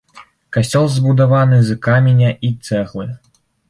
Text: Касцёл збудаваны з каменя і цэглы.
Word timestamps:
Касцёл 0.57 0.85
збудаваны 0.95 1.61
з 1.69 1.79
каменя 1.87 2.35
і 2.51 2.55
цэглы. 2.69 3.05